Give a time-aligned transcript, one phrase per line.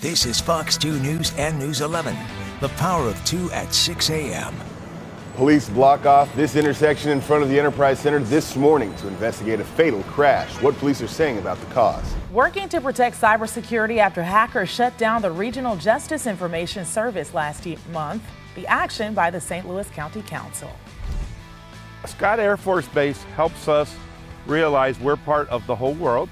[0.00, 2.16] This is Fox 2 News and News 11.
[2.60, 4.54] The power of 2 at 6 a.m.
[5.36, 9.60] Police block off this intersection in front of the Enterprise Center this morning to investigate
[9.60, 10.50] a fatal crash.
[10.62, 12.14] What police are saying about the cause.
[12.32, 18.22] Working to protect cybersecurity after hackers shut down the Regional Justice Information Service last month.
[18.54, 19.68] The action by the St.
[19.68, 20.70] Louis County Council.
[22.06, 23.94] Scott Air Force Base helps us
[24.46, 26.30] realize we're part of the whole world.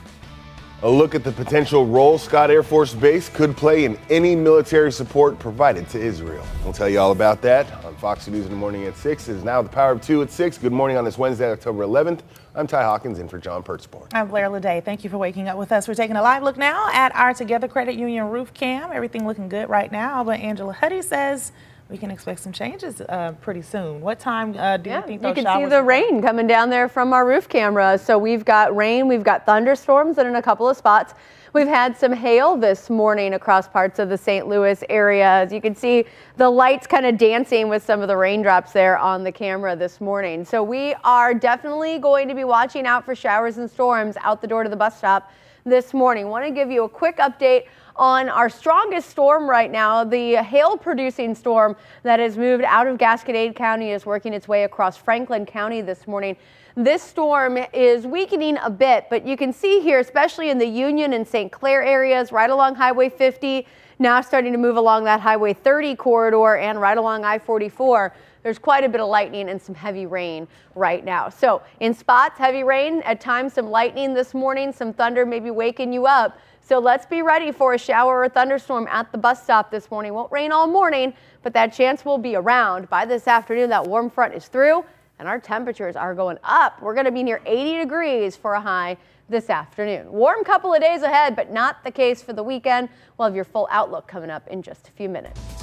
[0.85, 4.93] A look at the potential role Scott Air Force Base could play in any military
[4.93, 6.47] support provided to Israel.
[6.63, 9.29] We'll tell you all about that on Fox News in the morning at 6.
[9.29, 10.59] It is now the power of 2 at 6.
[10.59, 12.21] Good morning on this Wednesday, October 11th.
[12.55, 14.07] I'm Ty Hawkins in for John Pertzborn.
[14.13, 14.85] I'm Blair Lede.
[14.85, 15.89] Thank you for waking up with us.
[15.89, 18.93] We're taking a live look now at our Together Credit Union roof cam.
[18.93, 21.51] Everything looking good right now, but Angela Hutti says
[21.89, 24.01] we can expect some changes uh, pretty soon.
[24.01, 26.89] What time uh, do yeah, you think You can see the rain coming down there
[26.89, 27.99] from our roof camera.
[27.99, 31.15] So we've got rain, we've got thunderstorms and in a couple of spots.
[31.55, 34.47] We've had some hail this morning across parts of the St.
[34.47, 35.27] Louis area.
[35.27, 36.05] As you can see,
[36.37, 39.99] the lights kind of dancing with some of the raindrops there on the camera this
[39.99, 40.45] morning.
[40.45, 44.47] So we are definitely going to be watching out for showers and storms out the
[44.47, 45.33] door to the bus stop
[45.69, 46.29] this morning.
[46.29, 47.67] Want to give you a quick update
[47.97, 50.05] on our strongest storm right now.
[50.05, 54.65] The hail producing storm that has moved out of Gasconade County is working its way
[54.65, 56.37] across Franklin County this morning.
[56.77, 61.13] This storm is weakening a bit, but you can see here, especially in the Union
[61.13, 61.51] and St.
[61.51, 63.67] Clair areas, right along Highway 50,
[63.99, 68.85] now starting to move along that Highway 30 corridor and right along I-44 there's quite
[68.85, 71.29] a bit of lightning and some heavy rain right now.
[71.29, 75.93] So in spots, heavy rain, at times some lightning this morning, some thunder maybe waking
[75.93, 76.39] you up.
[76.61, 80.15] So let's be ready for a shower or thunderstorm at the bus stop this morning.
[80.15, 82.89] Won't rain all morning, but that chance will be around.
[82.91, 84.85] By this afternoon, that warm front is through
[85.19, 86.81] and our temperatures are going up.
[86.81, 88.97] We're going to be near 80 degrees for a high
[89.29, 90.11] this afternoon.
[90.13, 92.89] Warm couple of days ahead, but not the case for the weekend.
[93.17, 95.58] We'll have your full outlook coming up in just a few minutes.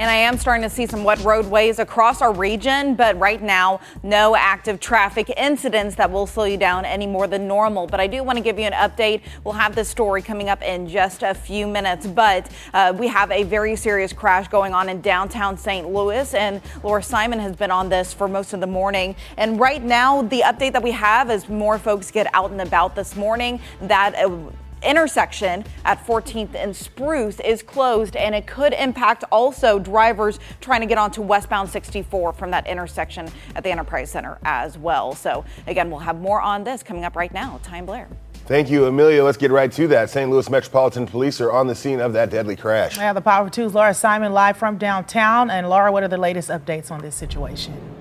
[0.00, 3.80] And I am starting to see some wet roadways across our region, but right now,
[4.02, 7.86] no active traffic incidents that will slow you down any more than normal.
[7.86, 9.20] But I do want to give you an update.
[9.44, 12.06] We'll have this story coming up in just a few minutes.
[12.06, 15.86] But uh, we have a very serious crash going on in downtown St.
[15.86, 19.14] Louis, and Laura Simon has been on this for most of the morning.
[19.36, 22.96] And right now, the update that we have as more folks get out and about
[22.96, 24.30] this morning, that uh,
[24.82, 30.86] intersection at 14th and Spruce is closed, and it could impact also drivers trying to
[30.86, 35.14] get onto westbound 64 from that intersection at the Enterprise Center as well.
[35.14, 37.60] So, again, we'll have more on this coming up right now.
[37.62, 38.08] Time Blair.
[38.46, 39.22] Thank you, Amelia.
[39.22, 40.10] Let's get right to that.
[40.10, 40.28] St.
[40.28, 42.96] Louis Metropolitan Police are on the scene of that deadly crash.
[42.96, 45.50] Yeah, the Power 2's Laura Simon live from downtown.
[45.50, 47.99] And Laura, what are the latest updates on this situation?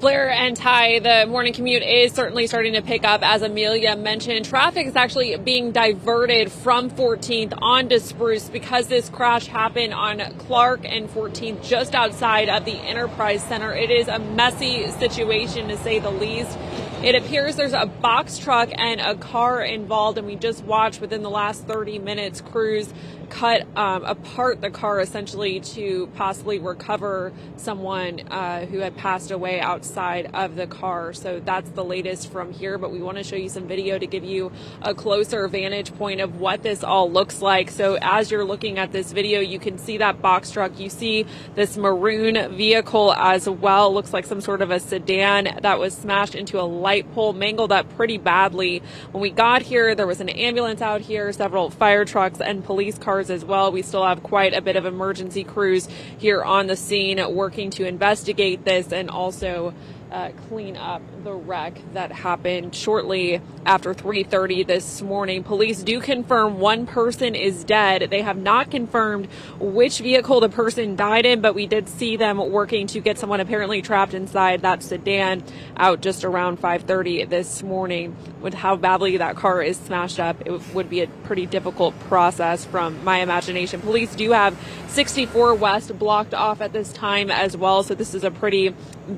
[0.00, 3.22] Blair and Ty, the morning commute is certainly starting to pick up.
[3.22, 9.46] As Amelia mentioned, traffic is actually being diverted from 14th onto Spruce because this crash
[9.46, 13.72] happened on Clark and 14th just outside of the Enterprise Center.
[13.72, 16.58] It is a messy situation to say the least.
[17.02, 21.22] It appears there's a box truck and a car involved, and we just watched within
[21.22, 22.92] the last 30 minutes crews
[23.26, 29.60] cut um, apart the car essentially to possibly recover someone uh, who had passed away
[29.60, 31.12] outside of the car.
[31.12, 32.78] So that's the latest from here.
[32.78, 36.20] But we want to show you some video to give you a closer vantage point
[36.20, 37.70] of what this all looks like.
[37.70, 40.78] So as you're looking at this video, you can see that box truck.
[40.78, 43.92] You see this maroon vehicle as well.
[43.92, 47.72] Looks like some sort of a sedan that was smashed into a light pole, mangled
[47.72, 48.82] up pretty badly.
[49.12, 52.98] When we got here, there was an ambulance out here, several fire trucks, and police
[52.98, 53.72] cars cars as well.
[53.72, 57.86] We still have quite a bit of emergency crews here on the scene working to
[57.86, 59.72] investigate this and also
[60.10, 65.42] uh, clean up the wreck that happened shortly after 3:30 this morning.
[65.42, 68.08] Police do confirm one person is dead.
[68.10, 69.26] They have not confirmed
[69.58, 73.40] which vehicle the person died in, but we did see them working to get someone
[73.40, 75.42] apparently trapped inside that sedan
[75.76, 78.14] out just around 5:30 this morning.
[78.40, 82.64] With how badly that car is smashed up, it would be a pretty difficult process
[82.64, 83.80] from my imagination.
[83.80, 84.56] Police do have
[84.88, 88.72] 64 West blocked off at this time as well, so this is a pretty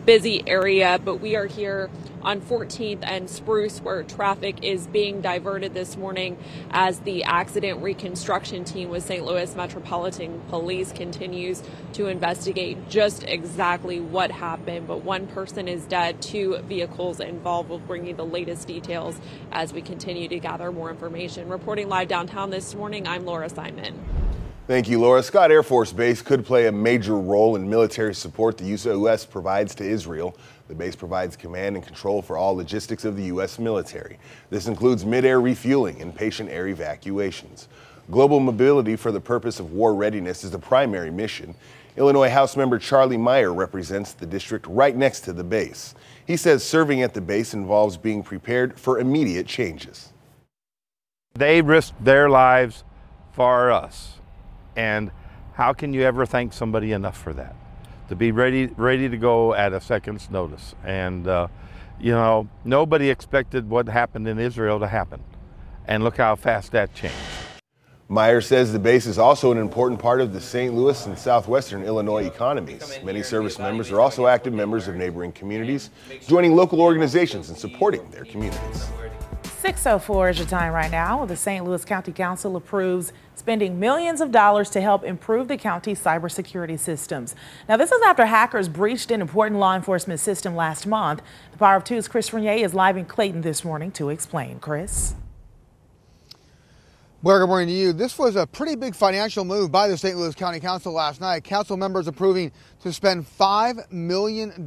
[0.07, 1.91] busy area area, but we are here
[2.23, 6.37] on 14th and Spruce where traffic is being diverted this morning
[6.71, 9.25] as the accident reconstruction team with St.
[9.25, 11.63] Louis Metropolitan Police continues
[11.95, 14.87] to investigate just exactly what happened.
[14.87, 17.71] But one person is dead, two vehicles involved.
[17.71, 19.21] We'll bring you the latest details
[19.53, 21.49] as we continue to gather more information.
[21.49, 24.18] Reporting live downtown this morning, I'm Laura Simon.
[24.69, 25.23] Thank you, Laura.
[25.23, 29.25] Scott Air Force Base could play a major role in military support the U.S.
[29.25, 30.37] provides to Israel.
[30.69, 33.59] The base provides command and control for all logistics of the U.S.
[33.59, 34.19] military.
[34.51, 37.69] This includes mid-air refueling and patient air evacuations.
[38.11, 41.55] Global mobility for the purpose of war readiness is the primary mission.
[41.97, 45.95] Illinois House member Charlie Meier represents the district right next to the base.
[46.27, 50.13] He says serving at the base involves being prepared for immediate changes.
[51.33, 52.85] They risked their lives
[53.33, 54.18] for us.
[54.79, 55.11] And
[55.55, 57.57] how can you ever thank somebody enough for that?
[58.11, 60.77] To be ready, ready to go at a second's notice.
[60.85, 61.49] And, uh,
[62.01, 65.21] you know, nobody expected what happened in Israel to happen.
[65.89, 67.17] And look how fast that changed.
[68.09, 70.73] Meier says the base is also an important part of the St.
[70.73, 73.01] Louis and southwestern Illinois economies.
[73.03, 75.91] Many service members are also active members of neighboring communities,
[76.27, 78.87] joining local organizations and supporting their communities.
[79.43, 81.27] 604 is your time right now.
[81.27, 81.65] The St.
[81.65, 83.13] Louis County Council approves
[83.49, 87.35] spending millions of dollars to help improve the county's cybersecurity systems.
[87.67, 91.23] Now, this is after hackers breached an important law enforcement system last month.
[91.53, 94.59] The Power of Two's Chris Regnier is live in Clayton this morning to explain.
[94.59, 95.15] Chris?
[97.23, 97.95] Well, good morning to you.
[97.95, 100.15] This was a pretty big financial move by the St.
[100.15, 101.43] Louis County Council last night.
[101.43, 102.53] Council members approving
[102.83, 104.67] to spend $5 million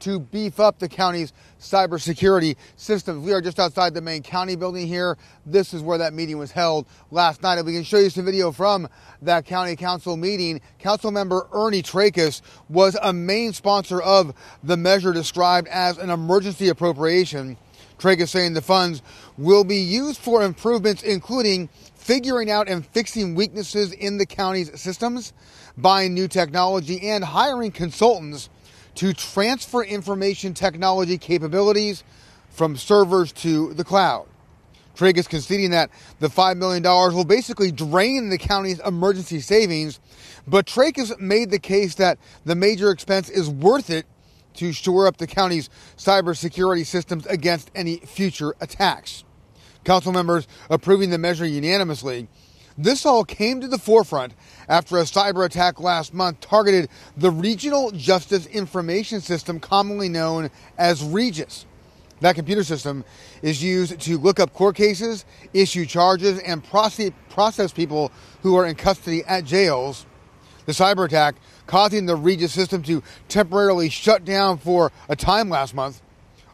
[0.00, 3.24] to beef up the county's cybersecurity systems.
[3.24, 5.16] We are just outside the main county building here.
[5.46, 7.58] This is where that meeting was held last night.
[7.58, 8.88] And we can show you some video from
[9.22, 10.60] that county council meeting.
[10.78, 16.68] Council member Ernie Trakas was a main sponsor of the measure described as an emergency
[16.68, 17.56] appropriation.
[17.98, 19.02] Trakas saying the funds
[19.36, 25.34] will be used for improvements, including figuring out and fixing weaknesses in the county's systems,
[25.76, 28.48] buying new technology, and hiring consultants
[29.00, 32.04] to transfer information technology capabilities
[32.50, 34.26] from servers to the cloud.
[34.94, 35.88] Trakas conceding that
[36.18, 40.00] the $5 million will basically drain the county's emergency savings,
[40.46, 44.04] but Trakas made the case that the major expense is worth it
[44.56, 49.24] to shore up the county's cybersecurity systems against any future attacks.
[49.82, 52.28] Council members approving the measure unanimously
[52.84, 54.32] this all came to the forefront
[54.68, 61.02] after a cyber attack last month targeted the Regional Justice Information System, commonly known as
[61.02, 61.66] REJIS.
[62.20, 63.04] That computer system
[63.42, 65.24] is used to look up court cases,
[65.54, 68.12] issue charges, and process people
[68.42, 70.06] who are in custody at jails.
[70.66, 71.36] The cyber attack
[71.66, 76.02] causing the REJIS system to temporarily shut down for a time last month.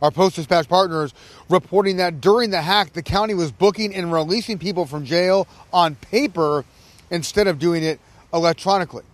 [0.03, 1.15] Our Post Dispatch partners
[1.49, 5.95] reporting that during the hack, the county was booking and releasing people from jail on
[5.95, 6.65] paper
[7.11, 8.01] instead of doing it
[8.33, 9.05] electronically.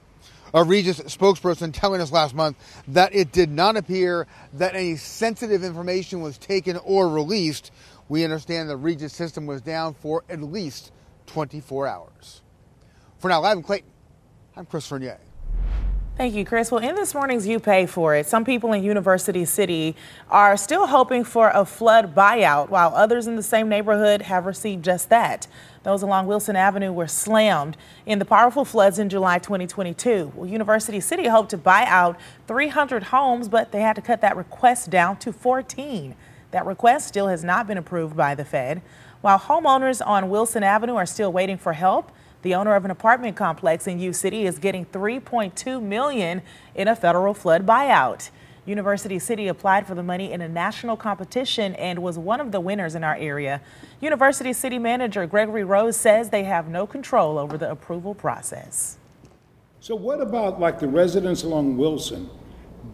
[0.55, 2.58] A REJIS spokesperson telling us last month
[2.88, 7.70] that it did not appear that any sensitive information was taken or released.
[8.08, 10.93] We understand the REJIS system was down for at least
[11.26, 12.43] 24 hours.
[13.19, 13.88] For now, live in Clayton,
[14.56, 15.19] I'm Chris Regnier.
[16.23, 16.71] Thank you, Chris.
[16.71, 19.97] Well, in this morning's You Pay For It, some people in University City
[20.31, 24.85] are still hoping for a flood buyout, while others in the same neighborhood have received
[24.85, 25.49] just that.
[25.83, 27.77] Those along Wilson Avenue were slammed
[28.07, 30.31] in the powerful floods in July 2022.
[30.37, 34.37] Well, University City hoped to buy out 300 homes, but they had to cut that
[34.37, 36.14] request down to 14.
[36.52, 38.81] That request still has not been approved by the Fed.
[39.23, 43.37] While homeowners on Wilson Avenue are still waiting for help, the owner of an apartment
[43.37, 46.42] complex in U City is getting 3.2 million
[46.75, 48.30] in a federal flood buyout.
[48.64, 52.61] University City applied for the money in a national competition and was one of the
[52.61, 53.61] winners in our area.
[54.00, 58.99] University City Manager Gregory Rose says they have no control over the approval process.
[59.80, 62.30] So what about like the residents along Wilson?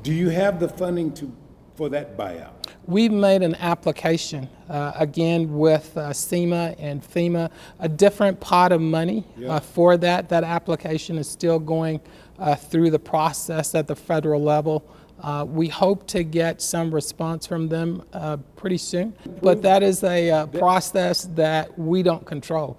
[0.03, 1.31] Do you have the funding to
[1.79, 2.51] for that buyout?
[2.87, 8.81] We've made an application, uh, again, with uh, SEMA and FEMA, a different pot of
[8.81, 9.55] money yeah.
[9.55, 10.29] uh, for that.
[10.29, 12.01] That application is still going
[12.39, 14.85] uh, through the process at the federal level.
[15.23, 20.03] Uh, we hope to get some response from them uh, pretty soon, but that is
[20.03, 22.79] a process that we don't control.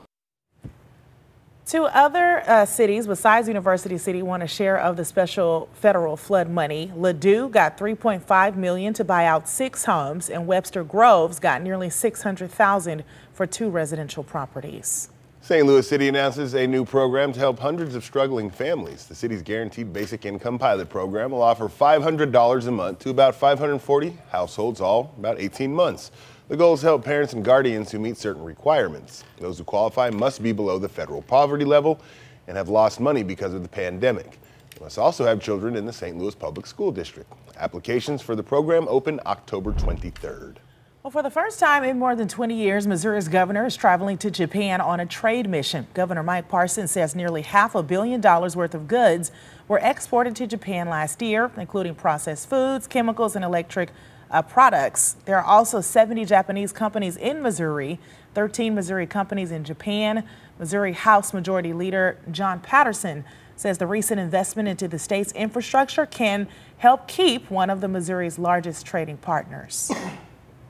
[1.69, 6.49] Two other uh, cities besides University City want a share of the special federal flood
[6.49, 6.91] money.
[6.97, 13.03] Ladue got 3.5 million to buy out six homes, and Webster Groves got nearly 600,000
[13.33, 15.09] for two residential properties.
[15.41, 15.63] St.
[15.63, 19.05] Louis City announces a new program to help hundreds of struggling families.
[19.05, 24.17] The city's Guaranteed Basic Income Pilot Program will offer $500 a month to about 540
[24.31, 26.09] households, all about 18 months.
[26.49, 29.23] The goal is to help parents and guardians who meet certain requirements.
[29.37, 32.01] Those who qualify must be below the federal poverty level
[32.47, 34.39] and have lost money because of the pandemic.
[34.73, 36.17] They must also have children in the St.
[36.17, 37.31] Louis Public School District.
[37.57, 40.55] Applications for the program open October 23rd.
[41.03, 44.31] Well, for the first time in more than 20 years, Missouri's governor is traveling to
[44.31, 45.85] Japan on a trade mission.
[45.93, 49.31] Governor Mike Parson says nearly half a billion dollars worth of goods
[49.67, 53.91] were exported to Japan last year, including processed foods, chemicals, and electric
[54.31, 55.15] uh, products.
[55.25, 57.99] There are also 70 Japanese companies in Missouri,
[58.33, 60.23] 13 Missouri companies in Japan.
[60.57, 63.23] Missouri House Majority Leader Jon Patterson
[63.55, 68.39] says the recent investment into the state's infrastructure can help keep one of the Missouri's
[68.39, 69.91] largest trading partners.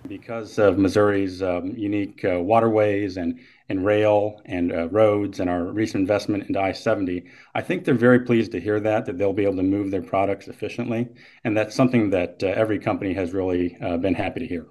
[0.09, 3.39] Because of Missouri's um, unique uh, waterways and,
[3.69, 7.93] and rail and uh, roads and our recent investment into I 70, I think they're
[7.93, 11.07] very pleased to hear that, that they'll be able to move their products efficiently.
[11.43, 14.65] And that's something that uh, every company has really uh, been happy to hear.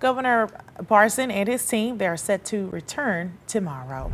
[0.00, 0.48] Governor
[0.86, 4.12] Parson and his team, they are set to return tomorrow.